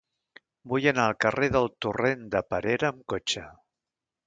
[0.71, 3.47] Vull anar al carrer del Torrent de Perera amb cotxe.